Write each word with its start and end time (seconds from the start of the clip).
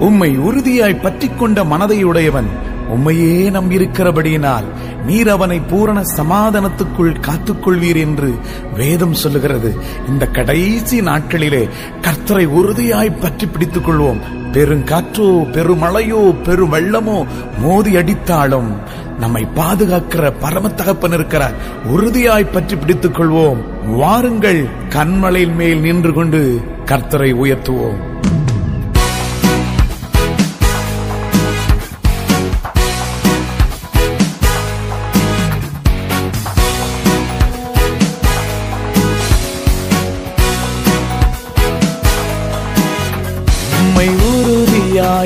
உம்மை 0.00 0.38
உறுதியாய் 0.38 1.02
பற்றிக்கொண்ட 1.02 1.64
மனதையுடையவன் 1.64 2.50
உம்மையே 2.94 3.50
நம்பியிருக்கிறபடியினால் 3.50 4.64
நீர் 5.06 5.28
அவனை 5.28 5.60
பூரண 5.60 6.02
சமாதானத்துக்குள் 6.16 7.20
காத்துக்கொள்வீர் 7.26 7.96
என்று 7.96 8.30
வேதம் 8.76 9.14
சொல்லுகிறது. 9.14 9.76
இந்த 10.08 10.26
கடைசி 10.26 11.00
நாட்களிலே 11.00 11.68
கர்த்தரை 12.02 12.46
உறுதியாய் 12.46 13.18
பற்றி 13.20 13.46
பிடித்துக் 13.46 13.88
கொள்வோம் 13.88 14.20
பெருங்காற்றோ 14.52 15.28
பெருமழையோ 15.54 16.22
பெருவெள்ளமோ 16.44 17.26
மோதி 17.62 17.96
அடித்தாலும் 17.96 18.70
நம்மை 19.18 19.46
பாதுகாக்கிற 19.56 20.32
பரம 20.40 20.68
தகப்பன் 20.68 21.12
இருக்கிறார். 21.12 21.56
உறுதியாய் 21.84 22.52
பற்றி 22.52 22.76
பிடித்துக் 22.76 23.20
கொள்வோம் 23.20 23.60
வாருங்கள் 23.96 24.62
கண்மலையின் 24.88 25.54
மேல் 25.54 25.80
நின்று 25.80 26.12
கொண்டு 26.12 26.60
கர்த்தரை 26.86 27.32
உயர்த்துவோம். 27.34 28.09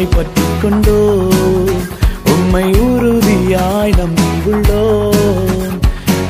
உறுதியாய் 0.05 0.17
பற்றிக் 0.17 0.61
கொண்டோ 0.63 0.97
உம்மை 2.25 2.65
உறுதியாய் 2.81 3.93
நம்பி 3.97 4.29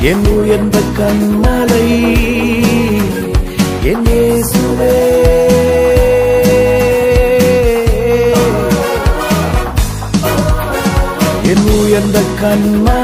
என் 0.00 0.26
உயர்ந்த 0.34 0.78
கண்மலை 0.98 1.86
என் 3.82 4.04
இயேசுவே. 4.04 4.98
என் 11.44 11.66
உயர்ந்த 11.78 12.20
கண்மலை 12.40 13.03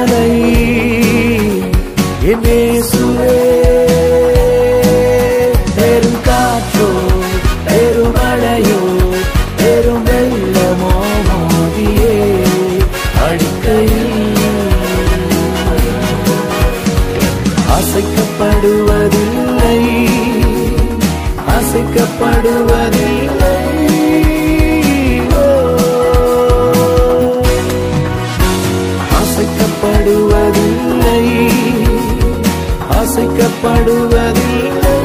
அசைக்கப்படுவதில்லை 33.70 34.96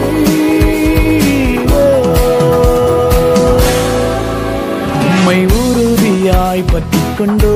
உம்மை 5.01 5.39
உறுதியாய் 5.59 6.63
பற்றிக் 6.71 7.15
கொண்டோ. 7.17 7.55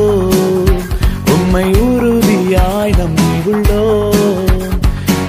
உம்மை 1.34 1.66
உறுதியாய் 1.88 2.94
நம்பியுள்ளோ 3.00 3.84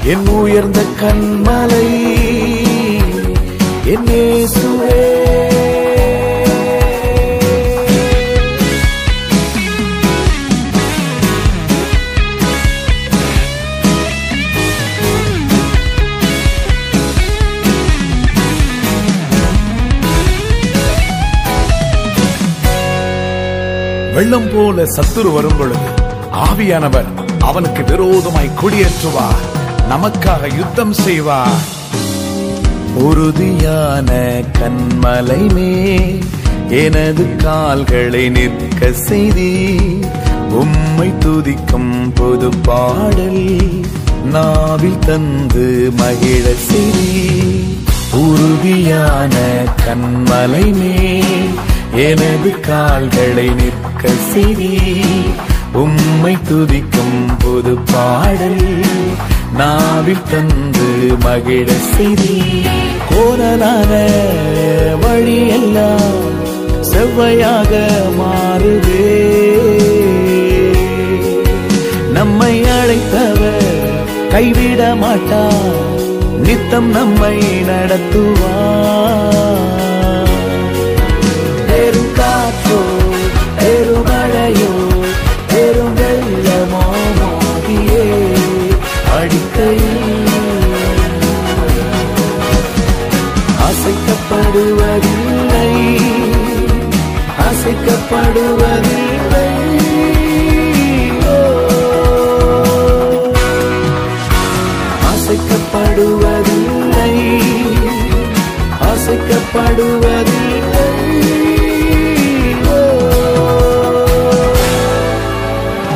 என் 0.04 0.26
உயர்ந்த 0.36 0.80
கண் 1.00 1.26
வெள்ளம் 24.32 24.50
போல 24.54 24.82
சத்துரு 24.84 25.30
வரும் 25.32 25.56
பொழுது 25.58 25.88
ஆவியானவர் 26.42 27.08
அவனுக்கு 27.38 27.82
விரோதமாய் 27.84 28.50
கொடியேற்றுவார். 28.60 29.40
நமக்காக 29.90 30.42
யுத்தம் 30.56 30.92
செய்வார். 30.92 31.64
உறுதியான 33.06 34.10
கண்மலை 34.58 35.40
மே 35.54 35.72
எனது 36.82 37.24
கால்களை 37.36 38.22
நிற்க 38.28 38.92
செய்தி 39.08 39.50
உம்மை 40.60 41.08
துதிக்கும் 41.24 41.92
பொது 42.14 42.50
பாடல் 42.62 43.44
நாவில் 44.32 45.02
தந்து 45.06 45.66
மகிழ 45.92 46.54
செய்தி 46.68 47.10
உறுதியான 48.22 49.34
கண்மலை 49.84 50.66
மே 50.72 50.96
எனது 52.08 52.50
கால்களை 52.60 53.46
நிற்க 53.60 54.02
செய்தி 54.32 54.70
உம்மை 55.82 56.34
துதிக்கும் 56.48 57.18
பொது 57.42 57.74
பாடல் 57.92 58.62
நாவில் 59.58 60.26
தந்து 60.30 60.88
மகிழ 61.24 61.68
செய்தி 61.94 62.36
கோரலான 63.10 63.92
வழியெல்லாம் 65.02 66.28
செவ்வையாக 66.90 67.72
மாறுதே. 68.20 69.08
நம்மை 72.16 72.54
அழைத்தவர் 72.78 73.68
கைவிட 74.34 74.82
மாட்டார் 75.02 75.76
நித்தம் 76.46 76.90
நம்மை 76.90 77.36
நடத்துவார். 77.70 78.89
அசைக்கப்படுவதில்லை. 94.10 95.72
அசைக்கப்படுவதில்லை. 97.38 99.50
ஓ. 101.26 101.28
அசைக்கப்படுவதில்லை. 105.10 107.14
அசைக்கப்படுவதில்லை. 108.80 110.90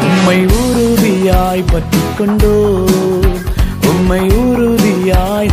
உம்மை 0.03 0.47
உறுதியாய் 0.47 1.65
பற்றிக் 1.73 2.17
உம்மை 3.87 4.21
உறுதியாய் 4.21 5.49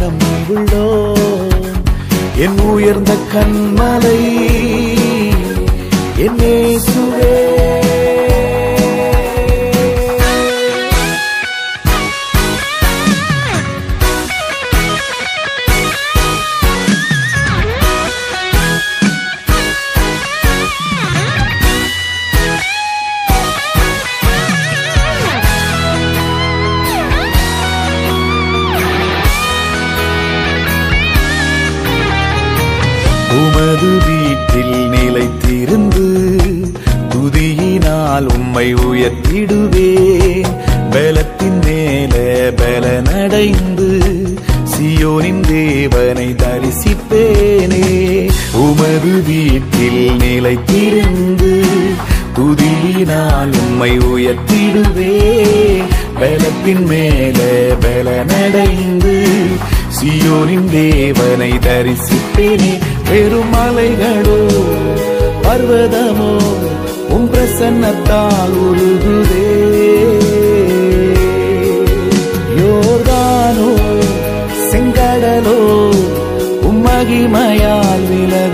என் 2.42 2.60
உயர்ந்த 2.70 3.12
கண்மலை 3.34 4.20
என் 6.18 6.42
சுவே 6.88 7.34
துதியினால் 38.22 38.34
உம்மை 38.34 38.74
உயர்த்திடுவேன். 38.74 40.48
பலத்தின் 40.90 41.60
மேல 41.66 42.16
பலனடைந்து 42.56 43.90
சியோனின் 44.64 45.40
தேவனை 45.40 46.36
தரிசிப்பேனே. 46.36 48.30
உமது 48.54 49.24
வீட்டில் 49.26 50.12
நிலைத்திருந்து 50.18 51.66
துதியினால் 52.36 53.54
உம்மை 53.60 53.98
உயர்த்திடுவேன். 53.98 55.88
பலத்தின் 56.20 56.86
மேல 56.86 57.68
பலனடைந்து 57.82 59.28
சியோனின் 60.02 60.72
தேவனை 60.72 61.52
தரிசிப்பேனே. 61.52 62.80
பெருமலைகளோ 63.10 64.40
பர்வதமோ 65.44 66.38
உம் 67.14 67.30
பிரசன்னத்தால் 67.32 68.56
உருகுதே. 68.68 69.48
யோர்தானோ 72.60 73.70
செங்கடலோ 74.70 75.60
உம்மகிமையால் 76.70 78.06
விலகு 78.10 78.51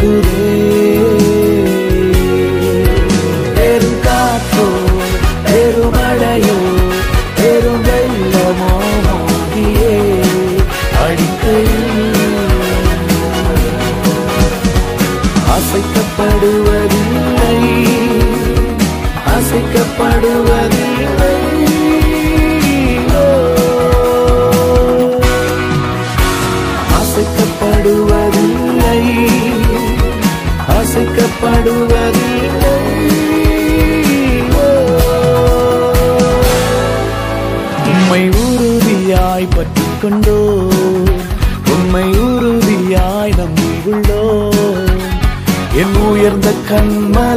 என் 46.27 46.33
உயர்ந்த 46.33 46.51
கண்மலை 46.69 47.36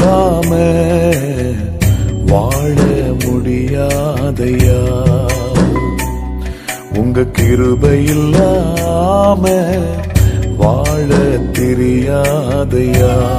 இல்லாம 0.00 0.56
வாழ 2.26 2.76
முடியாதையா? 3.24 4.80
உங்க 6.98 7.24
கிருபை 7.24 8.04
இல்லாம 8.04 9.48
வாழ 10.56 11.14
தெரியாதையா? 11.52 13.30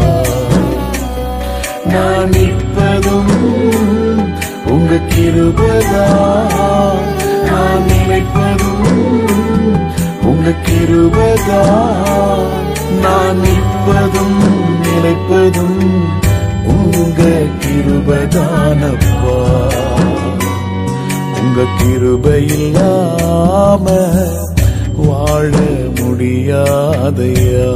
நான் 1.86 2.30
நிற்பதும் 2.30 3.34
உங்க 4.66 4.96
கிருபதான். 4.96 7.06
நான் 7.46 7.88
நினைப்பதும் 7.88 8.86
உங்க 10.22 10.50
கிருபதான். 10.50 12.50
நான் 13.02 13.40
நிற்பதும் 13.40 14.42
நினைப்பதும் 14.82 16.21
கிருபதானப்பா. 17.82 19.36
உங்க 21.42 21.64
கிருபை 21.78 22.46
இல்லாம 22.46 23.92
வாழ 24.96 25.52
முடியாதையா? 26.00 27.72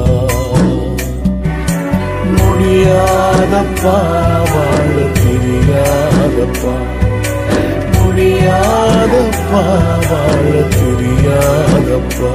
முடியாதப்பா 2.38 3.96
வாழ 4.54 4.94
தெரியாதப்பா. 5.22 6.76
முடியாதப்பா 7.96 9.64
வாழ 10.10 10.52
தெரியாதப்பா. 10.76 12.32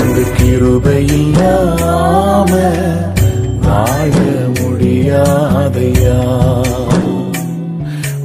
உங்க 0.00 0.20
கிருபை 0.36 1.06
இல்லாம 1.06 2.52
வாழ 3.64 4.12
முடியாதையா? 4.58 6.18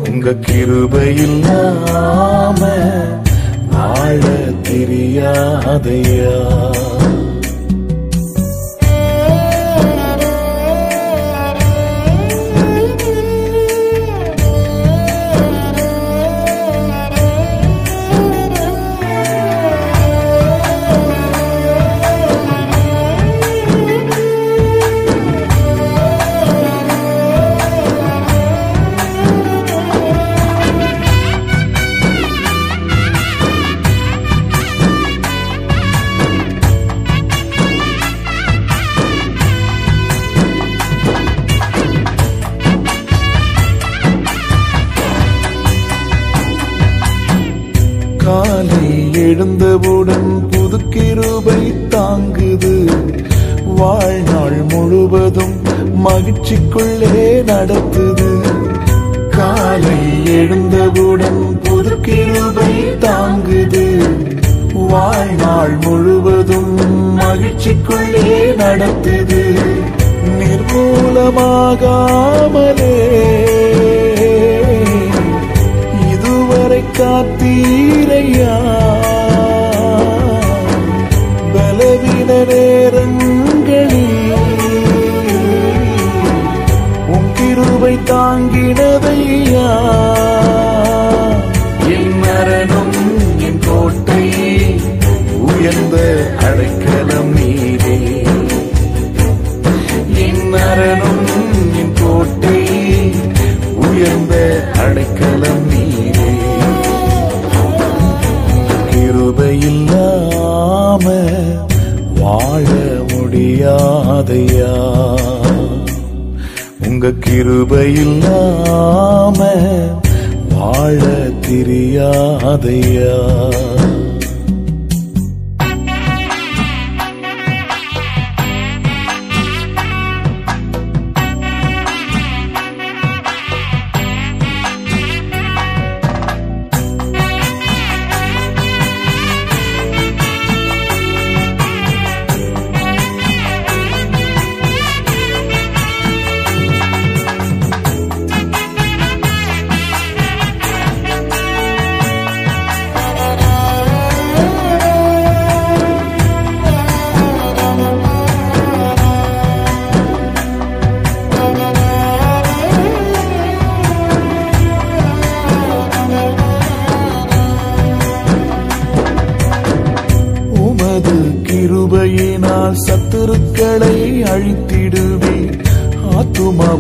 உங்க 0.10 0.34
கிருபை 0.34 1.16
இல்லாம 1.16 2.62
வாழ 3.72 4.22
தெரியாதையா? 4.62 6.36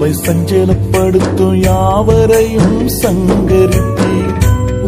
உம்மை 0.10 0.26
சஞ்சலப்படுத்தும் 0.28 1.56
யாவரையும் 1.56 2.88
சங்கரித்தீர். 2.88 4.34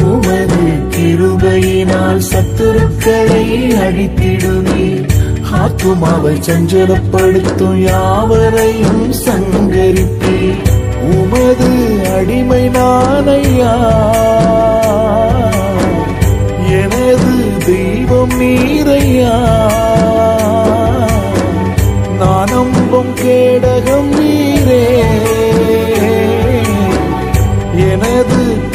உமது 0.04 0.72
கிருபையினால் 0.90 2.22
சத்துருக்களை 2.32 3.46
அழித்திடுவீர். 3.76 5.10
ஆத்துமாவை 5.52 6.42
சஞ்சலப்படுத்தும் 6.48 7.76
யாவரையும் 7.76 9.12
சங்கரித்தீர். 9.12 10.64
உமது 11.02 12.02
அடிமை 12.16 12.70
நானையா? 12.70 13.76
எனது 16.70 17.58
தெய்வம் 17.66 18.42
நீரையா? 18.42 19.60
நான் 22.20 22.50
கேடக 23.24 23.91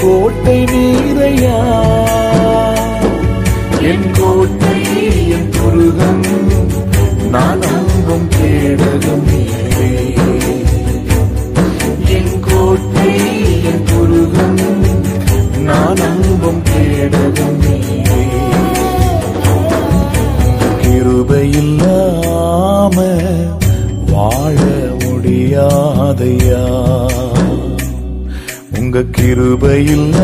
கோட்டை 0.07 0.59
வீரையா 0.71 1.59
என் 3.91 4.09
கோட்டை 4.19 4.75
என் 5.37 5.49
துருகம் 5.57 6.23
நான் 7.35 7.65
அங்கும் 7.71 8.29
கேடகம் 8.37 9.27
என் 12.17 12.35
கோட்டை 12.49 13.11
என் 13.71 13.85
துருகம் 13.91 14.61
நான் 15.69 16.03
அங்கும் 16.11 16.63
கேடகம் 16.71 17.61
கிருபையில்லாம 21.69 22.97
வாழ 24.13 24.59
முடியாதையா? 25.03 26.65
உங்க 28.97 29.09
கிருபையில்லாம 29.17 30.21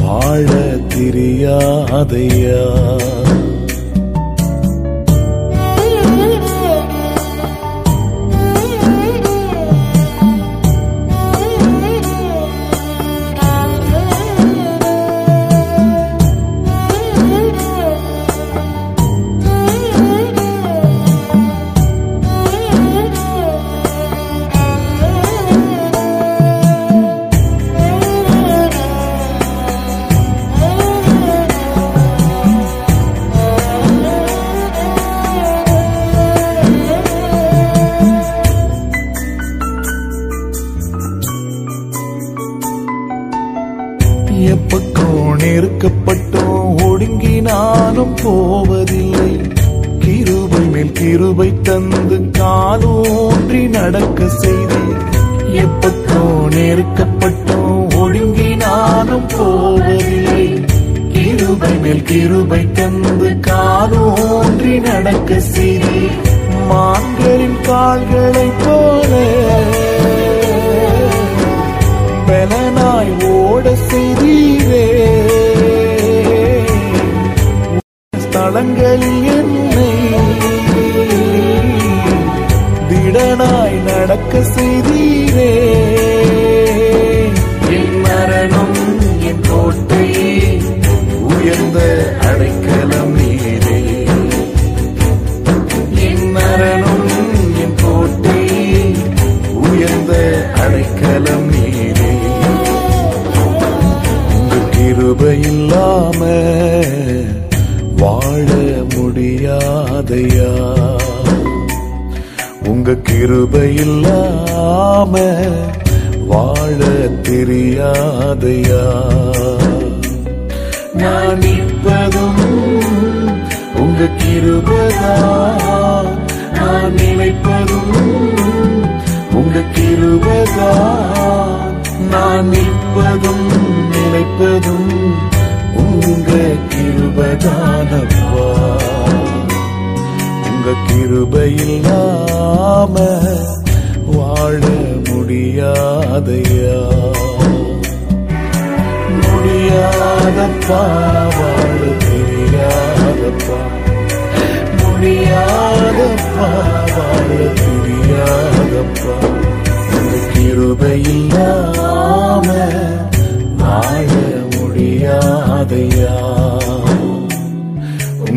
வாழ 0.00 0.48
தெரியாதையா? 0.92 2.60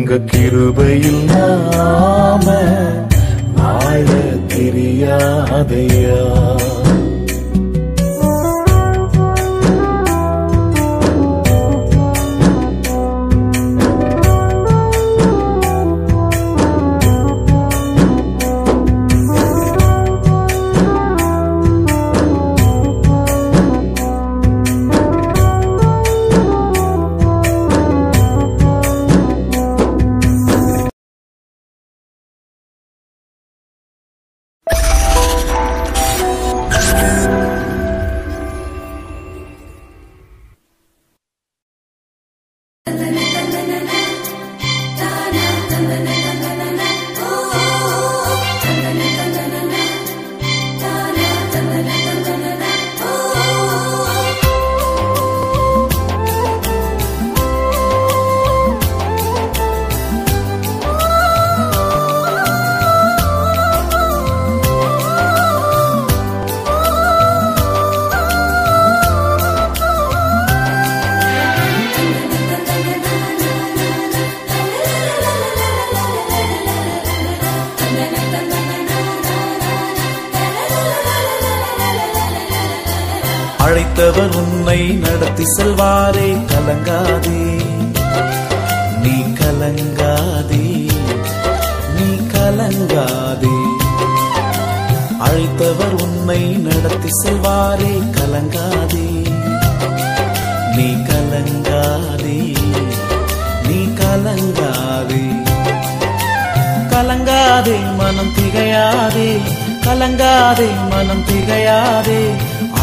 உங்க 0.08 0.18
கிருபையில் 0.24 1.22
நாம 1.24 2.44
வாழ 3.56 4.04
தெரியாதையா? 4.52 6.18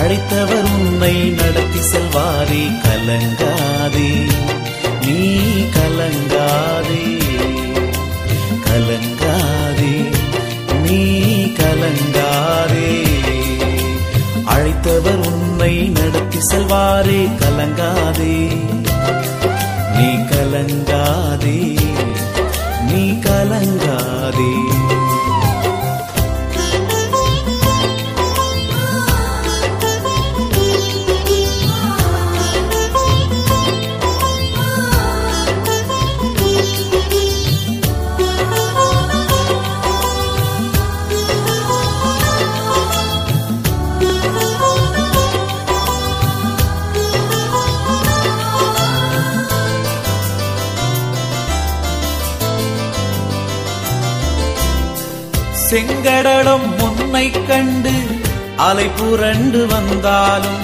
அழைத்தவர் 0.03 0.73
உன்னை 0.75 1.29
நடத்தி 1.29 1.79
செல்வாரே 1.79 2.71
கலங்காதே. 2.83 4.31
நீ 5.05 5.39
கலங்காதே. 5.75 7.21
கலங்காதே. 8.65 10.09
நீ 10.81 11.09
கலங்காதே. 11.45 13.03
அழைத்தவர் 14.45 15.27
உன்னை 15.27 15.87
நடத்தி 15.87 16.37
செல்வாரே 16.37 17.29
கலங்காதே. 17.39 18.61
நீ 19.97 20.05
கலங்காதே. 20.05 21.79
நீ 22.91 23.11
கலங்காதே. 23.11 24.61
செங்கடலும் 55.73 56.65
முன்னை 56.79 57.27
கண்டு 57.47 57.93
அலை 58.57 58.85
புரண்டு 58.89 59.67
வந்தாலும் 59.67 60.59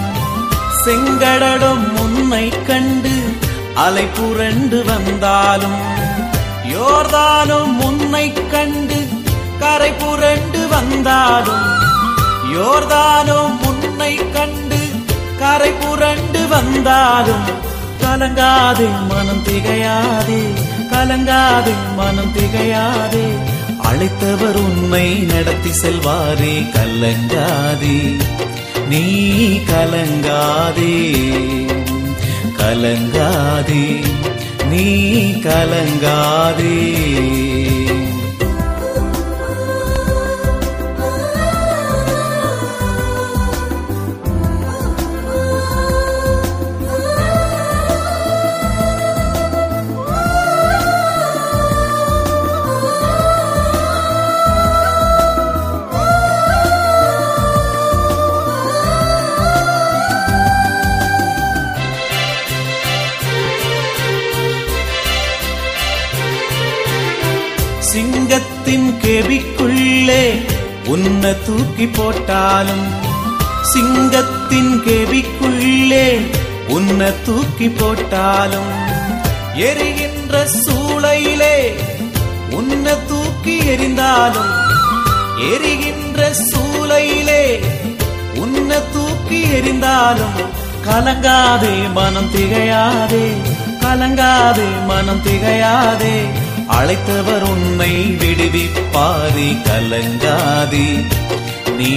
செங்கடலும் 0.84 1.86
முன்னை 1.96 2.44
கண்டு 2.68 3.14
அலை 3.76 4.06
புரண்டு 4.10 4.80
வந்தாலும் 4.84 5.80
யோர்தானும் 6.74 7.74
முன்னை 7.80 8.34
கண்டு 8.52 9.00
கரை 9.60 9.92
புரண்டு 9.94 10.68
வந்தாலும் 10.68 11.66
யோர்தானும் 12.54 13.58
முன்னை 13.64 14.14
கண்டு 14.32 14.82
கரை 15.40 15.72
புரண்டு 15.72 16.48
வந்தாலும் 16.48 17.48
கலங்காதே 18.04 18.90
மனம் 19.12 19.44
திகையாதே 19.44 20.42
கலங்காதே 20.94 21.76
மனம் 21.98 22.34
திகையாதே. 22.38 23.49
அழைத்தவர் 24.00 24.56
உன்னை 24.56 25.20
நடத்தி 25.20 25.70
செல்வாரே. 25.70 26.70
கலங்காதே 26.74 28.20
நீ 28.88 29.24
கலங்காதே. 29.58 31.12
கலங்காதே 32.58 34.04
நீ 34.70 34.96
கலங்காதே. 35.32 36.78
சிங்கத்தின் 68.32 68.90
கெபிக்குள்ளே 69.04 70.24
உன்னை 70.88 71.30
தூக்கி 71.46 71.86
போட்டாலும் 71.90 72.84
சிங்கத்தின் 73.70 74.74
கெபிக்குள்ளே 74.86 76.04
உன்னை 76.70 77.08
தூக்கி 77.26 77.68
போட்டாலும் 77.72 78.70
எரிகின்ற 79.62 80.42
சூளையிலே 80.56 81.56
உன்னை 82.58 82.94
தூக்கி 83.10 83.56
எரிந்தாலும் 83.74 84.52
எரிகின்ற 85.50 86.30
சூளையிலே 86.44 87.44
உன்னை 88.44 88.80
தூக்கி 88.94 89.40
எரிந்தாலும் 89.58 90.38
கலங்காதே 90.86 91.74
மனம் 91.98 92.30
திகையாதே 92.36 93.26
கலங்காதே 93.82 94.70
மனம் 94.88 95.24
திகையாதே 95.24 96.16
அழைத்தவர் 96.80 97.42
உன்னை 97.42 98.10
விடுவிப்பாதி 98.10 99.62
கலங்காதி. 99.62 101.08
நீ 101.76 101.96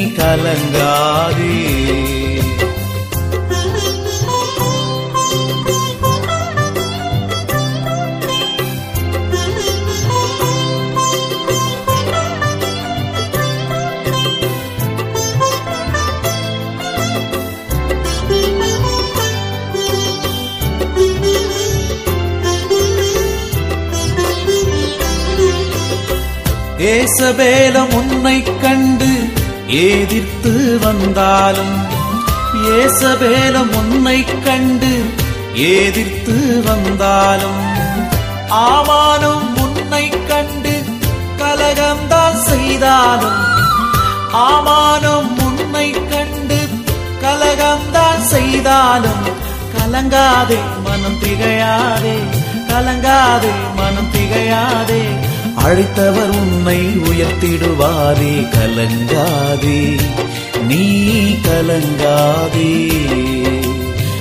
கலங்காதே. 0.04 1.08
ஏசபேலம் 26.88 27.90
உன்னை 27.94 28.36
கண்டு 28.62 29.08
ஏதிர்த்து 29.80 30.52
வந்தாலும் 30.78 31.74
ஏசபேலம் 32.76 33.72
உன்னை 33.76 34.18
கண்டு 34.44 34.92
ஏதிர்த்து 35.54 36.36
வந்தாலும் 36.62 37.60
ஆமானும் 38.60 39.48
உன்னை 39.56 40.04
கண்டு 40.28 40.74
கலகம்தான் 41.38 42.38
செய்தாலும் 42.44 43.40
ஆமானும் 44.44 45.30
உன்னை 45.46 45.88
கண்டு 46.12 46.60
கலகம்தான் 47.22 48.24
செய்தாலும் 48.28 49.26
கலங்காதே 49.74 50.60
மனம் 50.86 51.18
திகையாதே 51.24 52.16
கலங்காதே 52.70 53.52
மனம் 53.76 54.10
திகையாதே. 54.12 55.02
அழைத்தவர் 55.64 56.40
உன்னை 56.40 56.86
உயர்த்திடுவாரே 56.86 58.48
கலங்காதே. 58.48 60.00
நீ 60.66 61.12
கலங்காதே. 61.22 62.92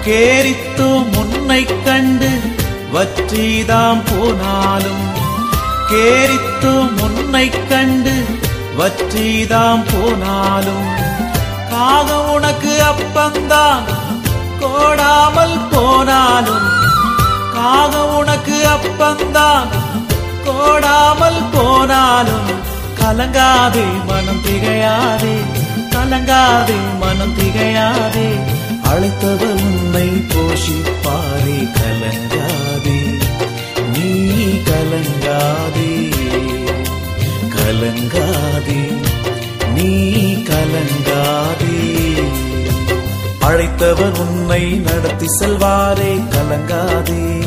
கேரித்து 0.06 0.86
முன்னை 1.12 1.82
கண்டு 1.84 2.28
வற்றிதாம் 2.94 4.02
போனாலும். 4.08 5.04
கேரித்து 5.90 6.72
முன்னை 6.98 7.68
கண்டு 7.68 8.14
வற்றிதாம் 8.78 9.84
போனாலும். 9.92 10.86
காகம் 11.70 12.32
உனக்கு 12.32 12.82
அப்பந்தான் 12.90 13.84
கோடாமல் 14.60 15.58
போனாலும். 15.70 16.66
காகம் 17.54 18.16
உனக்கு 18.16 18.66
அப்பந்தான் 18.74 19.68
கோடாமல் 20.46 21.42
போனாலும். 21.52 22.50
கலங்காதே 23.00 23.86
மனம் 24.06 24.42
திகையாதே 24.44 25.36
கலங்காதே 25.94 26.78
மனம் 27.00 27.34
திகையாதே. 27.38 28.28
அழைத்தவர் 28.94 29.62
உன்னை 29.62 30.08
போஷிப்பாரே 30.08 31.68
கலங்காதே. 31.78 33.22
நீ 33.92 34.20
கலங்காதே. 34.70 36.12
கலங்காதே. 37.56 38.96
நீ 39.74 39.98
கலங்காதே. 40.34 41.92
அழைத்தவர் 43.40 44.18
உன்னை 44.18 44.74
நடத்தி 44.74 45.26
செல்வாரே 45.40 46.22
கலங்காதே. 46.30 47.46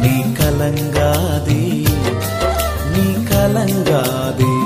நீ 0.00 0.22
கலங்காதே. 0.38 1.86
நீ 2.94 3.26
கலங்காதே. 3.28 4.56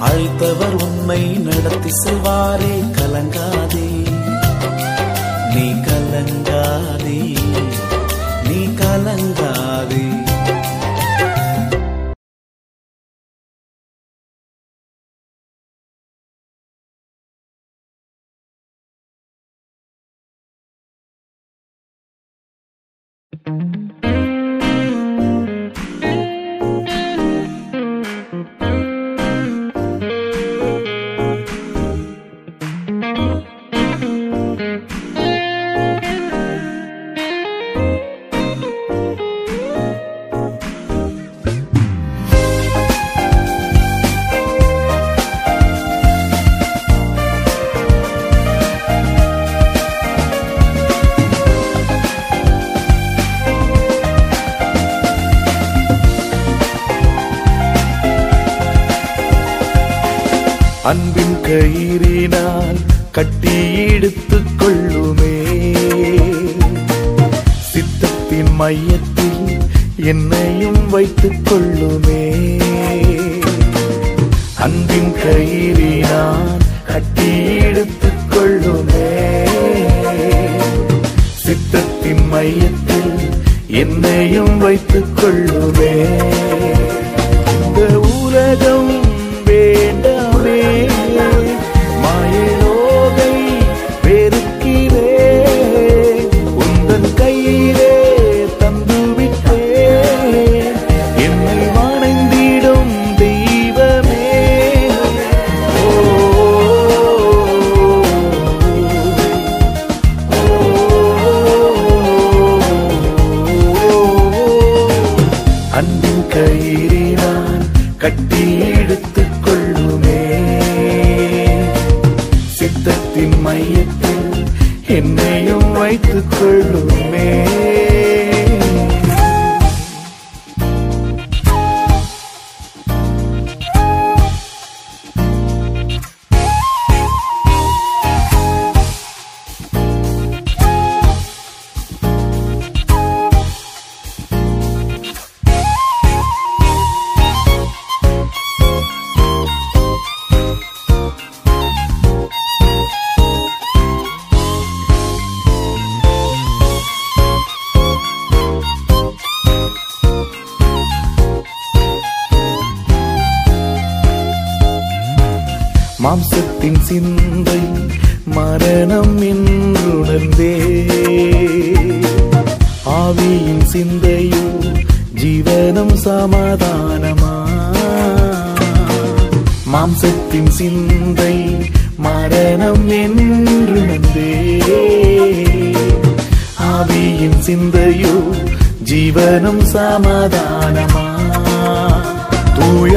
அழைத்தவர் 0.00 0.82
உன்னை 0.82 1.22
நடத்தி 1.22 1.90
செல்வாரே 2.04 2.90
கலங்காதே. 2.90 3.81
கலங்காதே 6.82 7.18
நீ 8.46 8.60
கலங்காதே 8.78 10.04
கட்டி 63.74 64.58
கொள்ளுமே. 64.58 65.36
சித்தத்தின் 67.72 68.54
மையத்தில் 68.54 69.58
என்னையும் 69.96 70.90
வைத்துக் 70.90 71.44
கொள்ளுமே. 71.44 72.56
அன்பின் 74.54 75.12
கயிறினால் 75.24 76.58
கட்டி 76.86 77.54
எடுத்துக் 77.54 78.24
கொள்ளுமே. 78.28 79.46
சித்தத்தின் 81.44 82.28
மையத்தில் 82.28 83.14
என்னையும் 83.66 84.58
வைத்துக் 84.58 85.16
கொள்ளுமே. 85.16 86.06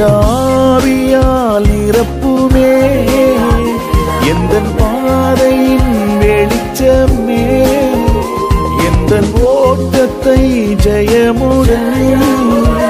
ஆவியால் 0.00 1.64
நிரப்புமே 1.64 2.74
எந்த 4.26 4.60
பாதையின் 4.78 6.18
வெளிச்சமே. 6.20 7.44
எந்த 8.86 9.20
ஓட்டத்தை 9.44 10.74
ஜெயமுடன். 10.84 12.85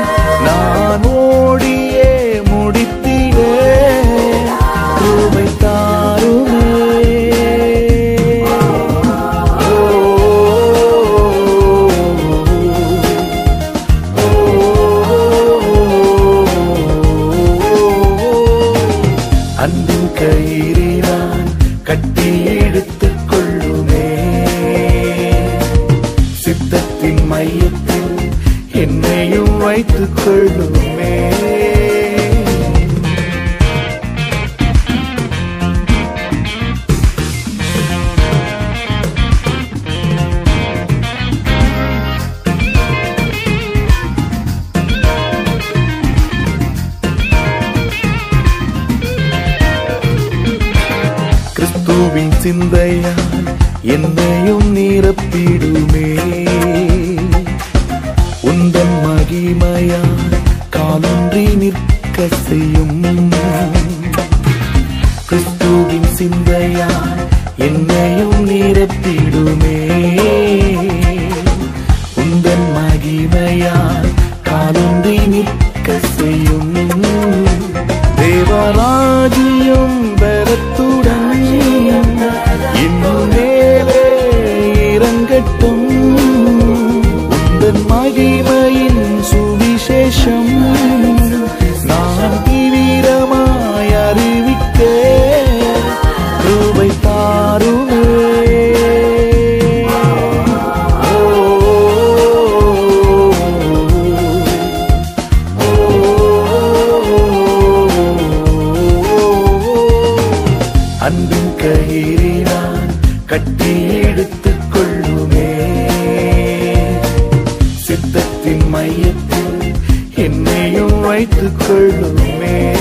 வைத்துக் 121.29 121.59
கொள்ளுமே 121.59 122.76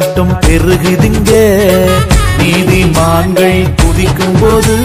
கொண்டாட்டம் 0.00 0.36
பெருகுதுங்க. 0.44 1.30
நீதிமான்கள் 2.40 3.58
குதிக்கும் 3.80 4.38
போது 4.40 4.76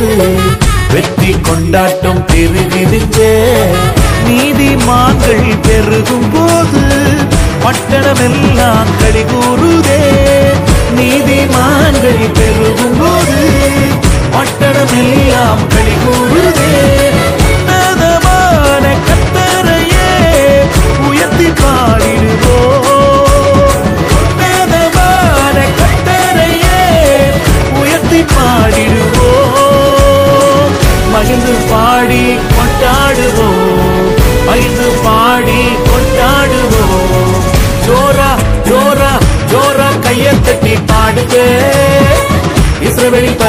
வெற்றி 0.94 1.32
கொண்டாட்டம் 1.42 2.20
பெருகுதுங்க. 2.32 3.20
நீதிமான்கள் 4.28 5.48
பெருகும் 5.68 6.30
போது 6.34 6.84
பட்டணமெல்லாம் 7.64 8.92
கடிகூறுது. 9.00 9.85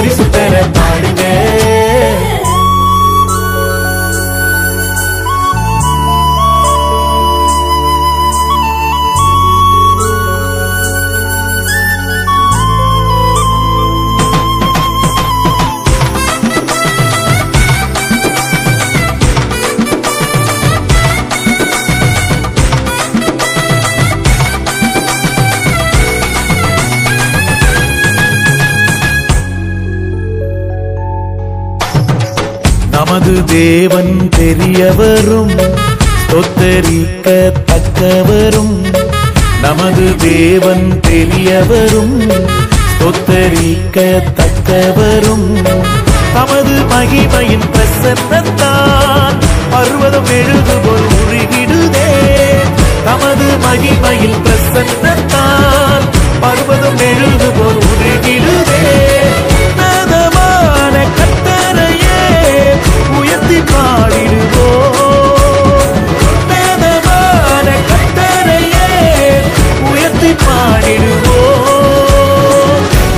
இஸ்ரவேலின் 0.04 0.72
தேவன் 33.46 34.28
பெரியவரும் 34.36 35.54
தொத்தரிக்க 36.32 37.52
தக்கவரும் 37.64 38.74
நமது 39.62 40.16
தேவன் 40.16 41.00
பெரியவரும் 41.00 42.16
தொத்தரிக்க 43.00 43.96
தக்கவரும் 44.34 45.48
தமது 46.34 46.76
மகிமையின் 46.92 47.66
பிரசன்னத்தான் 47.74 49.38
பர்வதம் 49.70 50.30
எழுதுபோல் 50.38 51.08
உருகிடுதே. 51.18 52.08
தமது 53.04 53.48
மகிமையில் 53.66 54.40
பிரசன்னத்தான் 54.46 56.04
பர்வதம் 56.40 56.98
எழுதுபோல் 57.10 57.82
உருகிடுதே. 57.90 58.82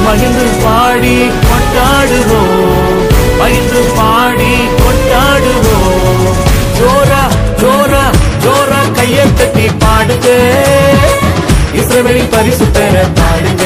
மகிழ்ந்து 0.05 0.47
பாடி 0.65 1.17
கொண்டாடுவோம் 1.49 3.01
மகிழ்ந்து 3.41 3.83
பாடி 3.97 4.53
கொண்டாடுவோம் 4.83 6.25
ஜோரா 6.79 7.23
ஜோரா 7.61 8.05
ஜோரா 8.45 8.81
கையை 8.97 9.27
தட்டி 9.33 9.67
பாடுங்க. 9.79 10.29
இஸ்ரவேலின் 11.81 12.33
பரிசுத்தர 12.33 13.05
பாடுங்க. 13.21 13.65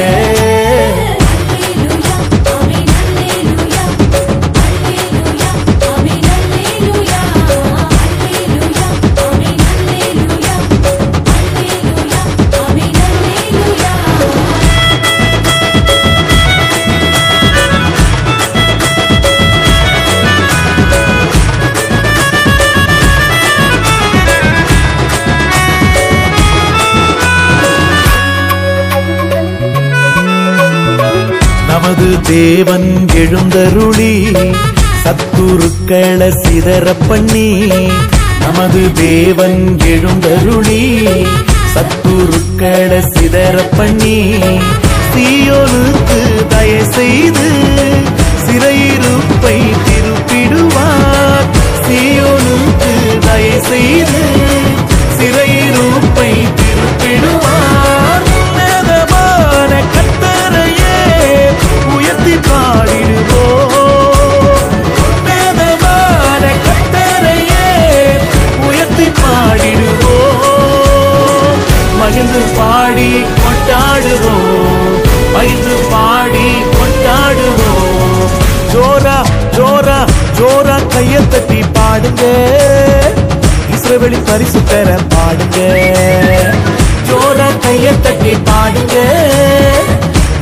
நமது 32.03 32.21
தேவன் 32.27 32.87
எழுந்தருளி 33.19 34.15
சத்துருக்களை 35.03 36.27
சிதற 36.41 36.95
பண்ணி 37.07 37.45
நமது 38.41 38.81
தேவன் 38.99 39.61
எழுந்தருளி 39.91 40.81
சத்துருக்களை 41.73 42.99
சிதற 43.13 43.55
பண்ணி 43.77 44.17
தீயோனுக்கு 45.13 46.19
தய 46.53 46.73
செய்து 46.89 47.47
சிறையிருப்பை 48.45 49.57
திருப்பிடுவார். 49.87 51.47
தீயோனுக்கு 51.87 52.91
தய 53.27 53.47
செய்து 53.69 54.25
சிறையிருப்பை 55.17 56.31
திருப்பிடுவார். 56.59 57.82
மகிழ்ந்து 72.03 72.39
பாடி 72.57 73.09
கொண்டாடுவோம். 73.43 74.95
மகிழ்ந்து 75.35 75.75
பாடி 75.91 76.47
கொண்டாடுவோம். 76.77 78.33
ஜோரா 78.73 79.17
ஜோரா 79.57 79.97
ஜோரா 80.39 80.77
கைய 80.93 81.15
தட்டி 81.33 81.59
பாடுங்க. 81.77 82.23
இஸ்ரவெளி 83.75 84.19
பரிசு 84.27 84.61
பெற 84.69 84.89
பாடுங்க. 85.13 85.57
ஜோரா 87.09 87.47
கைய 87.65 87.87
தட்டி 88.05 88.33
பாடுங்க. 88.49 88.95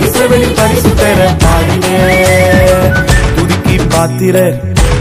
இஸ்ரவெளி 0.06 0.50
பரிசு 0.60 0.92
பெற 1.02 1.20
பாடுங்க. 1.44 1.88
துதிக்கி 3.36 3.78
பாத்திரர் 3.94 4.58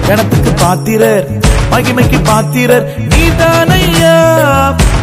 கணத்துக்கு 0.09 0.53
பாத்திரர் 0.63 1.27
மகிமைக்கு 1.73 2.19
பாத்திரர் 2.25 2.87
நீதானையா 3.11 4.15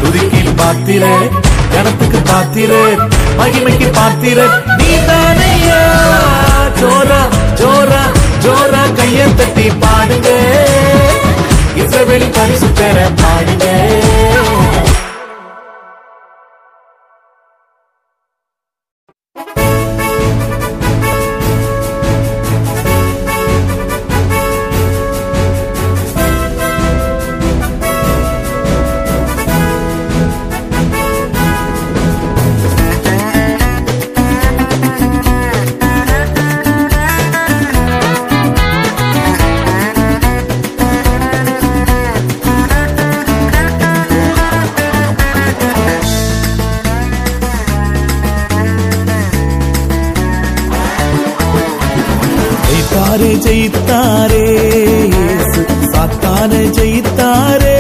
துதிக்கி 0.02 0.42
பாத்திரர் 0.60 1.28
கணத்துக்கு 1.74 2.20
பாத்திரர் 2.32 3.00
மகிமைக்கு 3.40 3.88
பாத்திர. 3.94 4.40
நீ 4.78 4.92
தானையா 5.10 5.82
ஜோரா 6.80 7.22
ஜோரா 7.62 8.02
ஜோரா. 8.46 8.82
கைய 8.98 9.28
தட்டி 9.36 9.70
பாடுங்க. 9.84 10.30
இசைவெளி 11.76 12.26
பரிசு 12.26 12.68
பெற 12.80 13.10
பாடுங்க. 13.22 13.66
சாத்தான 56.48 56.70
ஜெயித்தாரே 56.78 57.80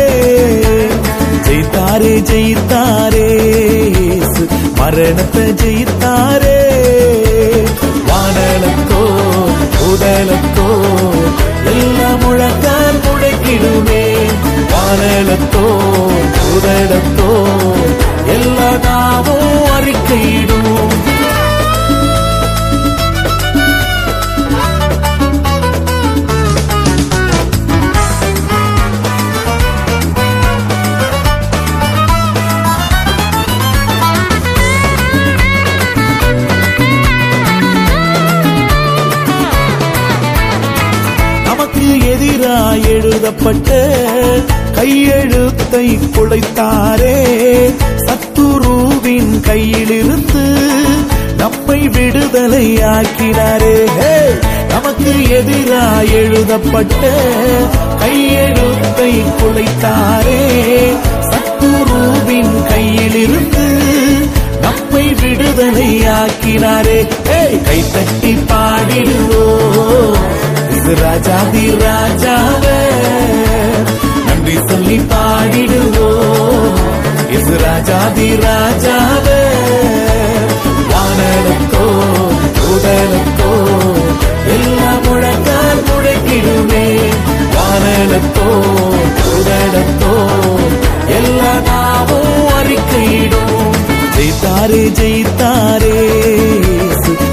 ஜெயித்தாரே 1.48 2.14
ஜெயித்தாரே. 2.30 3.28
மரணத்தை 4.76 5.46
ஜெயித்தாரே. 5.54 6.58
வானலத்தோ 8.10 9.02
உடலத்தோ 9.90 10.68
எல்லாம் 11.66 12.20
முழக்கார் 12.20 13.00
முடக்கிடுமே. 13.06 14.04
வானலத்தோ 14.74 15.66
உடலத்தோ 16.56 17.32
எல்லா 18.26 18.72
நாமும் 18.84 19.72
அறி 19.72 19.94
கையெழுத்தை 45.70 46.12
குலைத்தாரே 46.16 47.16
சத்துருவின் 48.04 49.34
கையிலிருந்து 49.48 50.44
நம்மை 51.42 51.80
விடுதலை 51.96 52.68
ஆக்கினாரே 52.92 53.74
நமக்கு 54.72 55.12
எதிராய் 55.38 56.12
எழுதப்பட்ட 56.20 57.02
கையெழுத்தை 58.02 59.12
குலைத்தாரே 59.42 60.40
சத்துருவின் 61.32 62.56
கையிலிருந்து 62.72 63.68
நம்மை 64.66 65.06
விடுதலை 65.22 65.90
ஆக்கினாரே 66.18 67.00
கை 67.68 67.82
தட்டி 67.90 68.34
பாடிடுவோம் 68.52 70.18
இது 70.72 70.96
ராஜாதி 71.04 71.68
ராஜாவே 71.84 72.80
நன்றி 74.28 74.58
சொல்லி 74.70 74.98
பா 75.12 75.24
பாடிடுவோம் 75.40 76.78
இது 77.36 77.56
ராஜாதி 77.64 78.28
ராஜாவே 78.44 79.42
வானலுக்கோ 80.92 81.84
உடலுக்கோ 82.70 83.50
எல்லா 84.56 84.92
முழக்கால் 85.06 85.82
முழக்கிடுமே 85.90 86.86
வானலுக்கோ 87.56 88.48
உடலுக்கோ 89.34 90.16
எல்லா 91.18 91.54
நாமும் 91.68 92.48
அறிக்கையிடும். 92.58 93.78
ஜெயித்தாரே 94.18 94.84
ஜெயித்தாரே 95.00 95.98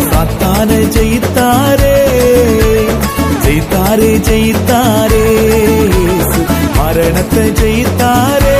சாத்தான 0.04 0.70
ஜெயித்தாரே. 0.96 1.96
ஜெயித்தாரே 3.46 4.12
ஜெயித்தாரே 4.28 5.26
மரணத்தை 6.96 7.44
ஜெயித்தாரே. 7.60 8.58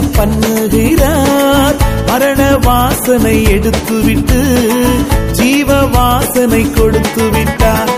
பண்ணுகிறார். 0.00 1.76
மரண 2.06 2.56
வாசனை 2.56 3.42
எடுத்துவிட்டு 3.42 4.40
ஜீவ 5.32 5.86
வாசனை 5.86 6.70
கொடுத்து 6.70 7.30
விட்டார். 7.30 7.88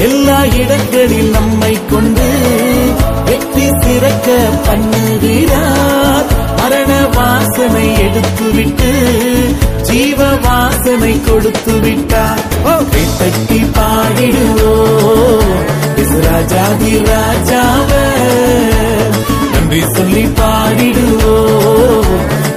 எல்லா 0.00 0.44
இடங்களில் 0.44 1.30
நம்மை 1.30 1.78
கொண்டு 1.90 2.28
வெற்றி 3.24 3.70
சிறக்க 3.80 4.48
பண்ணுகிறார். 4.66 6.26
மரண 6.56 7.06
வாசனை 7.14 7.92
எடுத்துவிட்டு 7.92 8.92
ஜீவ 9.82 10.28
வாசனை 10.34 11.20
கொடுத்து 11.20 11.80
விட்டார். 11.80 12.40
தட்டி 13.18 13.60
பாடிடுவோம். 13.74 15.50
ராஜாதி 16.32 16.98
ராஜாவே. 16.98 18.81
நன்றி 19.72 19.92
சொல்லி 19.96 20.22
பாடிடுவோம் 20.38 22.08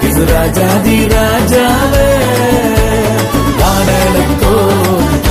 இது 0.08 0.22
ராஜாதி 0.26 0.96
ராஜாவே. 1.08 2.08
பாடலுக்கோ 3.60 4.56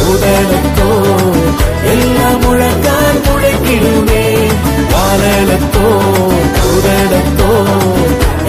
உடலுக்கோ 0.04 0.88
எல்லா 1.84 2.28
முழக்கால் 2.44 3.18
முழக்கிடுமே 3.26 4.22
பாடலுக்கோ 4.92 5.90
உடலுக்கோ 6.70 7.50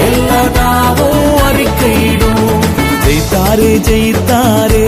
எல்லா 0.08 0.42
நாமும் 0.58 1.36
அறிக்கையிடும். 1.48 2.48
ஜெயித்தாரே 3.06 3.72
ஜெயித்தாரே. 3.90 4.88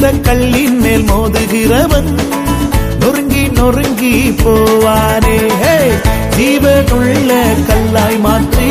கட்டுகிறார் 0.05 0.23
கல்லின் 0.23 0.79
மேல் 0.81 1.05
மோதுகிறவன் 1.11 2.09
நொறுங்கி 3.01 3.45
நொறுங்கி 3.49 4.35
போவானே. 4.43 5.37
ஜீவனுள்ள 6.37 7.31
கல்லாய் 7.69 8.19
மாற்றி 8.21 8.69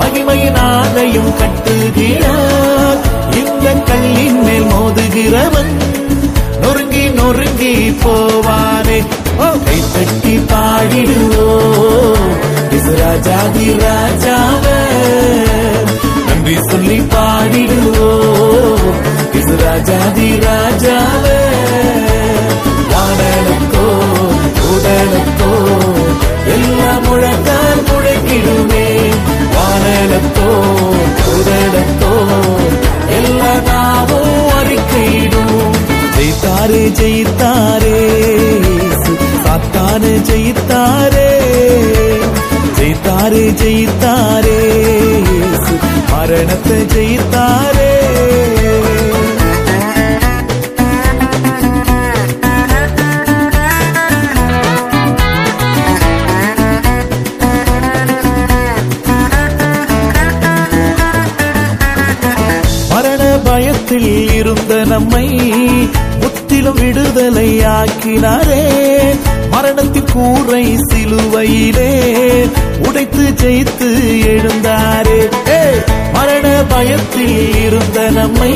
மகிமையினாதையும் 0.00 1.32
கட்டுகிறார். 1.40 3.00
இந்த 3.40 3.74
கல்லின் 3.90 4.40
மேல் 4.42 4.66
மோதுகிறவன் 4.72 5.72
நொறுங்கி 6.62 7.04
நொறுங்கி 7.08 7.74
போவானே. 8.04 8.98
ஓ 9.38 9.48
கை 9.66 9.78
தட்டி 9.94 10.36
பாடிடுவோ 10.50 11.46
ராஜாதி 13.02 13.68
ராஜா 13.78 14.31
சாத்தாரு 36.62 36.82
ஜெயித்தாரே 36.98 38.00
சாத்தாரு 39.44 40.10
ஜெயித்தாரே 40.28 41.30
ஜெயித்தாரு 42.76 43.42
ஜெயித்தாரே 43.62 44.60
மரணத்தை 46.12 46.78
ஜெயித்தாரே. 46.94 47.90
பயத்தில் 63.44 64.10
இருந்த 64.30 64.74
நம்மை 64.84 65.26
விடுதலை 67.32 67.60
ஆக்கினாரே 67.80 68.64
மரணத்தின் 69.50 70.08
கூரை 70.12 70.64
சிலுவையிலே 70.88 71.92
உடைத்து 72.86 73.24
ஜெயித்து 73.40 73.88
எழுந்தாரே. 74.32 75.20
மரண 76.12 76.64
பயத்தில் 76.68 77.64
இருந்த 77.64 78.00
நம்மை 78.10 78.52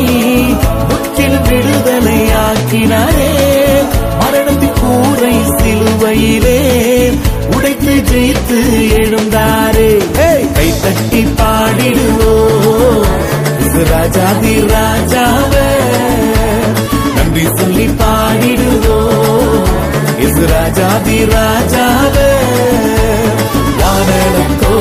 முற்றிலும் 0.89 1.47
விடுதலை 1.49 2.21
ஆக்கினாரே 2.45 3.31
மரணத்தின் 4.21 4.77
கூரை 4.81 5.35
சிலுவையிலே 5.57 6.59
உடைத்து 7.57 7.95
ஜெயித்து 8.11 8.61
எழுந்தாரே. 9.01 9.91
கை 10.57 10.71
தட்டி 10.83 11.23
பாடிடுவோ. 11.39 12.35
ராஜாதி 13.91 14.55
ராஜாவே. 14.73 15.67
நன்றி 17.17 17.45
சொல்லி 17.57 17.87
பா 17.99 18.16
பாடிடுவோ 18.39 18.97
இசு 20.25 20.43
ராஜாதி 20.51 21.19
ராஜாவ 21.31 22.17
வானலத்தோ 23.81 24.73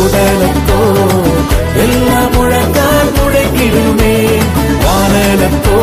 உடலுக்கோ 0.00 0.80
எல்லாம் 1.84 2.32
முழக்கால் 2.34 3.10
முழங்கிடுமே 3.16 4.12
வானலத்தோ 4.84 5.78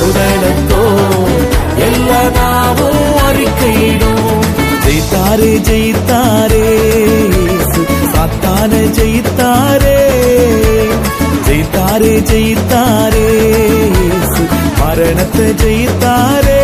உடலுக்கோ 0.00 0.82
எல்லா 1.88 2.22
நாமும் 2.38 3.04
அறிக்கையிடும் 3.26 4.46
ஜெயித்தாரே 4.86 5.52
ஜெயித்தாரே 5.68 6.66
சாத்தான 8.12 8.72
ஜெயித்தாரே 8.98 9.98
ஜெயித்தாரே 11.48 12.14
ஜெயித்தாரே 12.30 13.28
மரணத்தை 14.96 15.46
ஜெயித்தாரே 15.60 16.60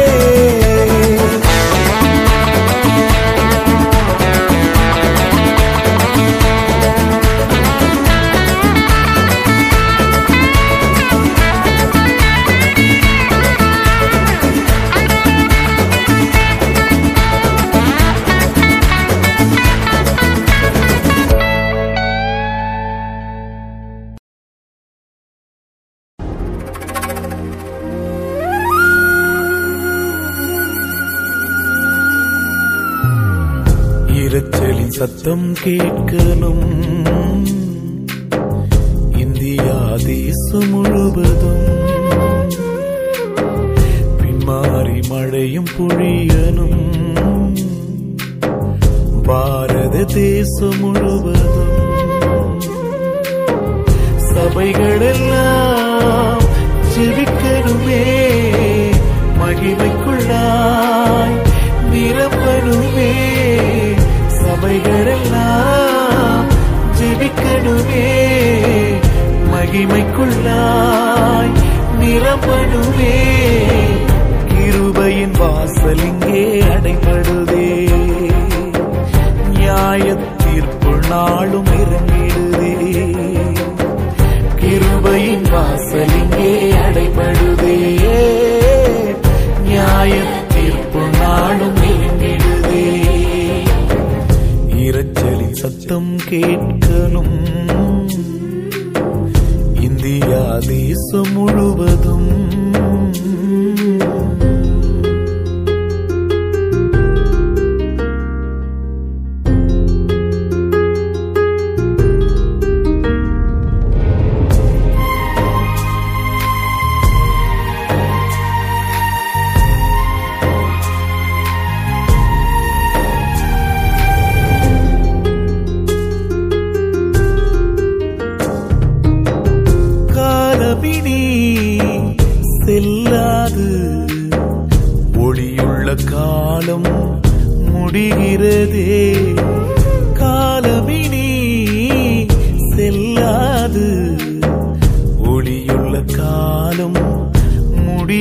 சத்தம் 35.24 35.50
கேட்கணும் 35.64 36.61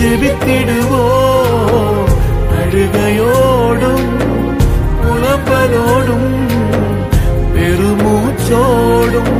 ஜெபித்திடுவோம். 0.00 1.45
அழுகையோடும் 2.78 4.08
புலம்பலோடும் 5.02 6.32
பெருமூச்சோடும் 7.54 9.38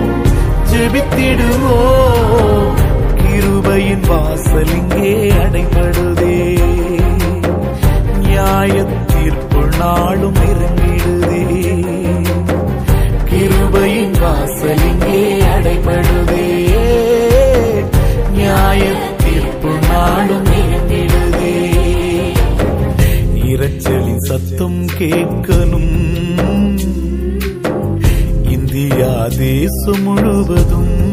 ஜெபித்திடுவோ 0.71 1.77
கிருபையின் 3.21 4.07
வாசலிங்கே 4.09 5.13
கேட்கணும். 24.99 25.95
இந்தியா 28.51 29.29
தேசம் 29.29 30.03
முழுவதும் 30.03 31.06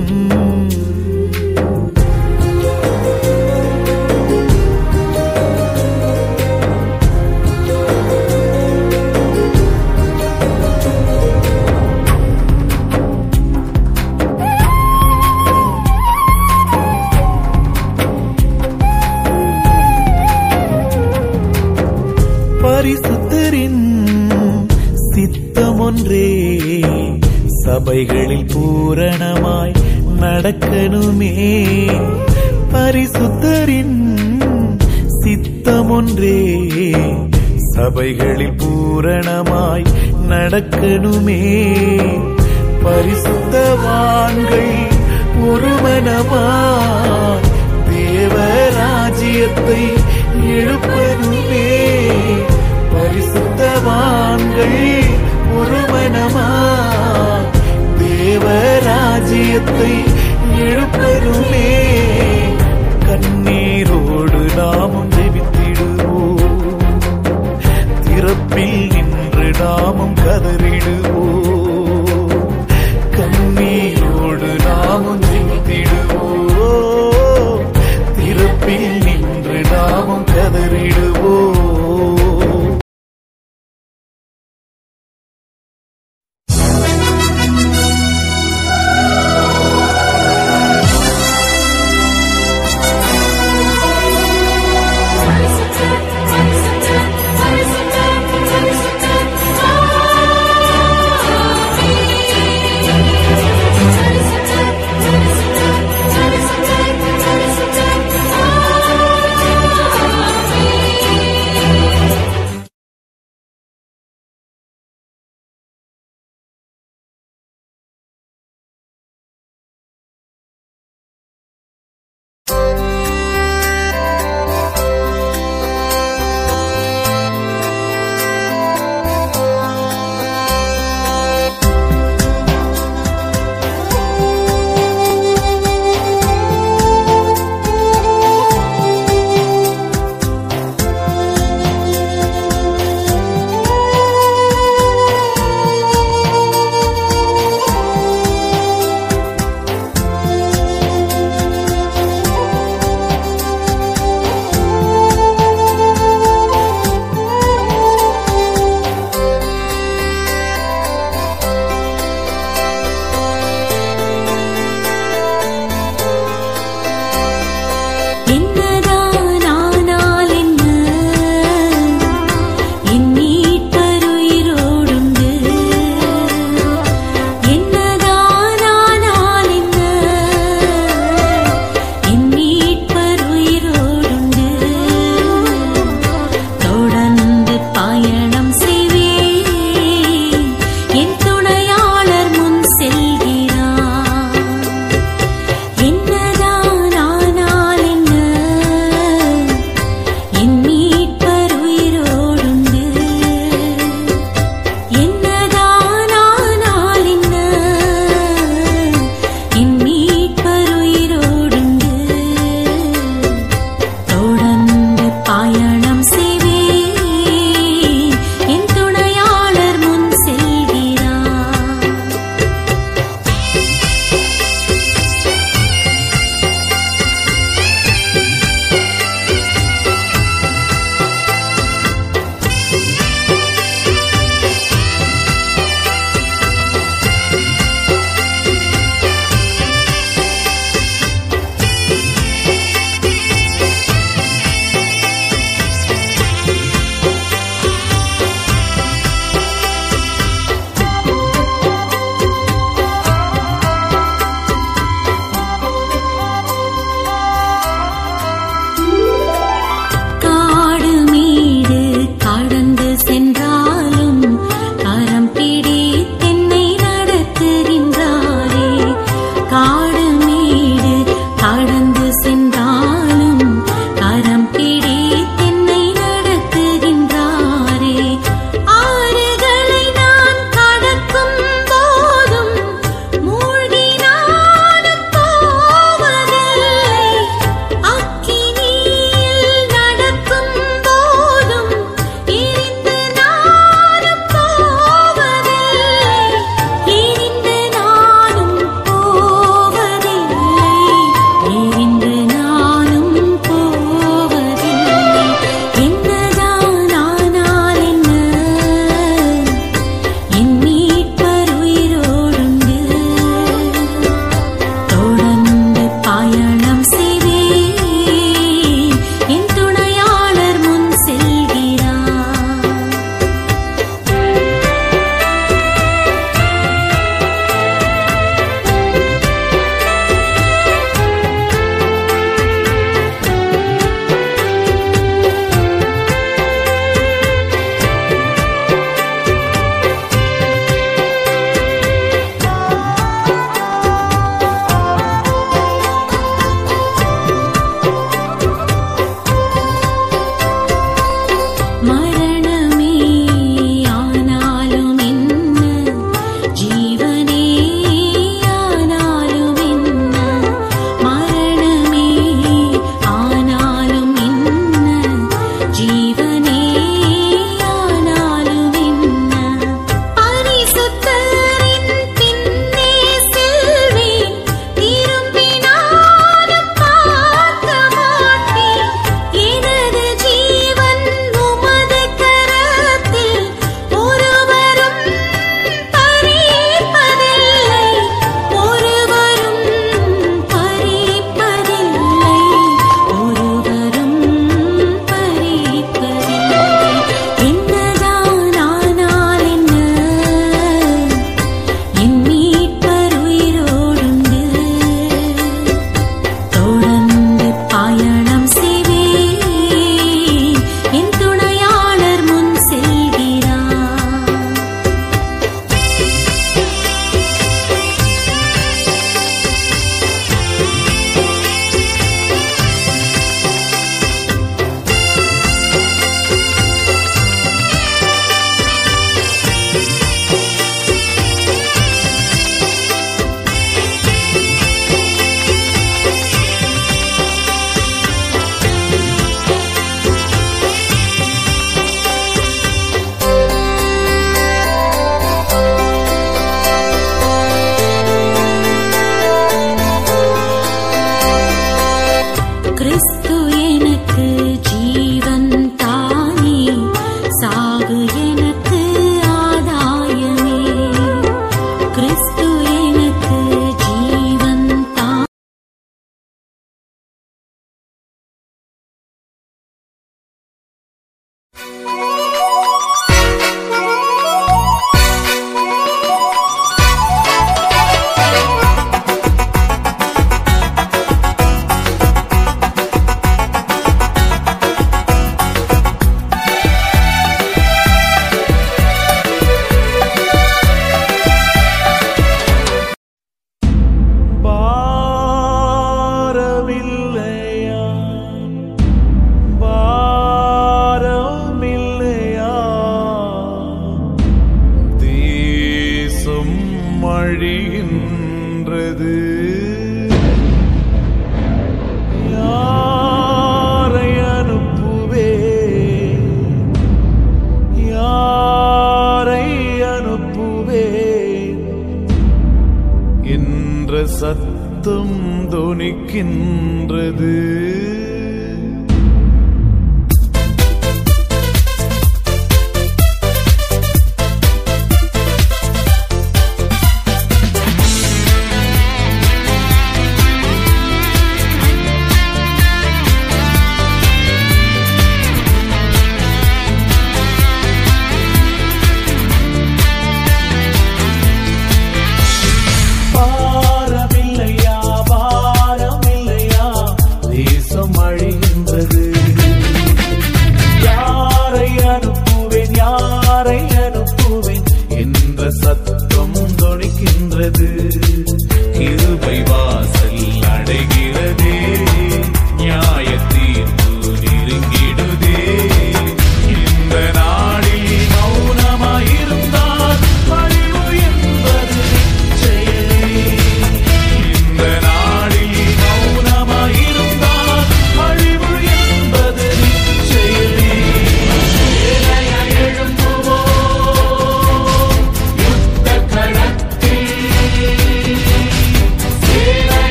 நடக்கணுமே 40.86 41.42
பரிசுத்தவான்கள் 42.84 44.72
ஒருமனமாய் 45.50 47.46
தேவராஜ்யத்தை 47.90 49.84
எழுப்பணுமே 50.56 51.70
பரிசுத்தவான்கள் 52.94 54.78
ஒருமனமாய் 55.60 57.48
தேவராஜ்யத்தை 58.04 59.94
எழுப்பணுமே 60.62 61.83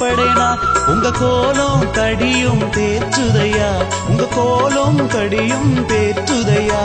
படைனா 0.00 0.46
உங்க 0.86 1.10
கோலம் 1.12 1.92
தடியும் 1.92 2.62
தேற்றுதையா 2.76 3.70
உங்க 4.08 4.28
கோலம் 4.34 5.00
தடியும் 5.08 5.72
தேற்றுதையா 5.84 6.82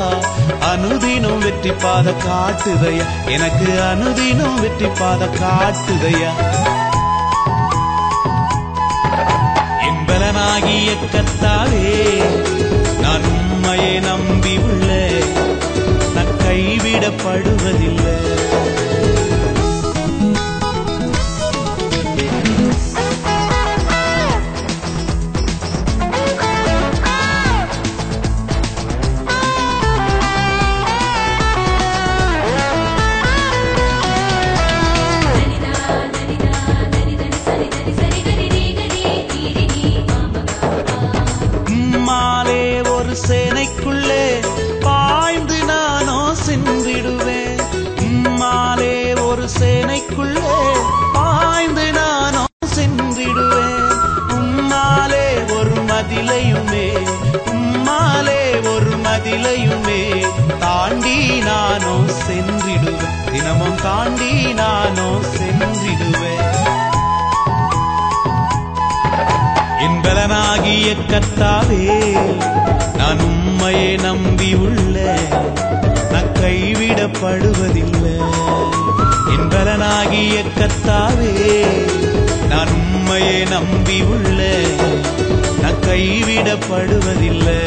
அனுதினம் 0.72 1.39
வெற்றி 1.39 1.72
பாத 1.84 2.13
காட்டுதையா? 2.26 3.05
எனக்கு 3.28 3.68
அனுதினம் 3.84 4.59
வெற்றி 4.59 4.89
பாத 4.99 5.26
காட்டுதையா? 5.39 6.32
என்பலனாகிய 9.88 10.89
கத்தாவே 11.05 11.95
நான் 13.01 13.26
உண்மையை 13.32 13.99
நம்பி 13.99 14.57
உள்ள 14.59 14.89
நான் 16.16 16.34
கைவிடப்படுவதில்லை 16.38 18.16
அறியப்படுவதில்லை 77.05 78.13
என் 79.33 79.49
பலனாகிய 79.49 80.37
கத்தாவே 80.57 81.33
நான் 82.49 82.71
உண்மையை 82.77 83.41
நம்பி 83.45 83.97
உள்ள 84.13 84.39
நான் 85.61 85.83
கைவிடப்படுவதில்லை. 85.87 87.61